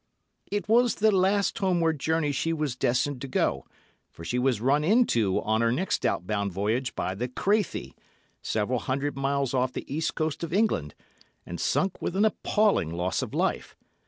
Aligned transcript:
It 0.51 0.67
was 0.67 0.95
the 0.95 1.11
last 1.11 1.59
homeward 1.59 1.99
journey 1.99 2.31
she 2.31 2.53
was 2.53 2.75
destined 2.75 3.21
to 3.21 3.27
go, 3.27 3.67
for 4.09 4.25
she 4.25 4.39
was 4.39 4.59
run 4.59 4.83
into 4.83 5.39
on 5.43 5.61
her 5.61 5.71
next 5.71 6.07
outward 6.07 6.51
voyage 6.51 6.95
by 6.95 7.13
the 7.13 7.27
"Crathie," 7.27 7.93
several 8.41 8.79
hundred 8.79 9.15
miles 9.15 9.53
off 9.53 9.73
the 9.73 9.85
East 9.93 10.15
Coast 10.15 10.43
of 10.43 10.51
England, 10.51 10.95
and 11.45 11.59
sunk 11.59 12.01
with 12.01 12.15
an 12.15 12.25
appalling 12.25 12.89
loss 12.91 13.21
of 13.21 13.35
life. 13.35 13.75